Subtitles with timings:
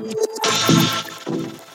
[0.00, 1.69] あっ!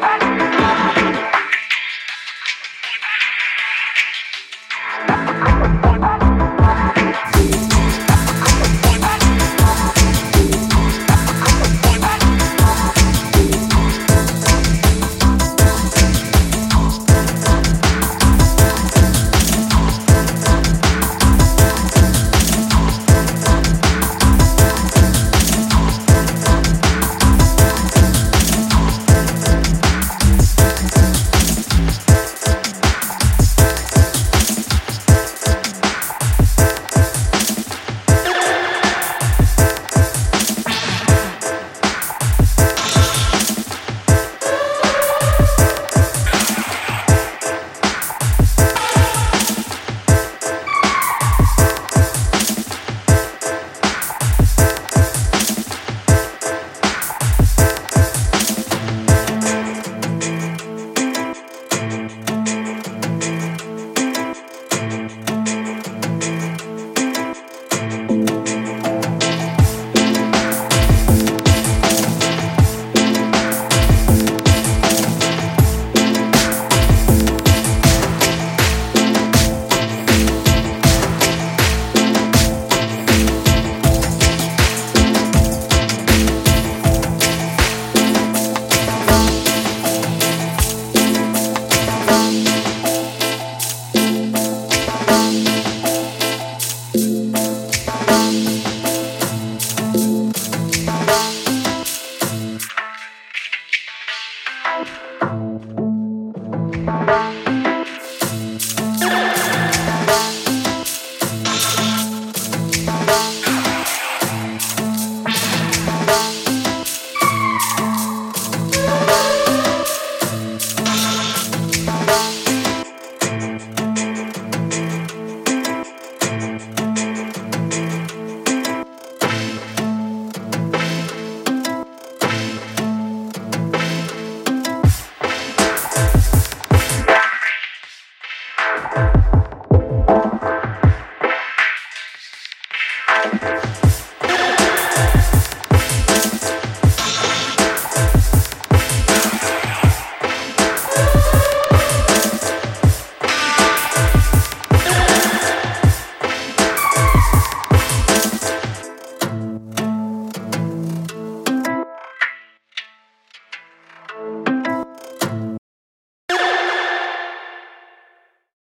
[0.00, 0.27] Amen.